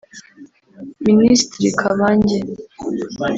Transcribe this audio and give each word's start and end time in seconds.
Minisitiri 1.05 1.69
Kabange 1.79 2.37